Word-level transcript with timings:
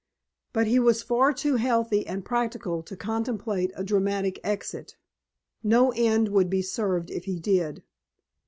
But 0.51 0.65
he 0.65 0.79
was 0.79 1.03
far 1.03 1.31
too 1.31 1.57
healthy 1.57 2.07
and 2.07 2.25
practical 2.25 2.81
to 2.81 2.97
contemplate 2.97 3.69
a 3.75 3.83
dramatic 3.83 4.39
exit. 4.43 4.95
No 5.61 5.91
end 5.91 6.29
would 6.29 6.49
be 6.49 6.63
served 6.63 7.11
if 7.11 7.25
he 7.25 7.37
did. 7.39 7.83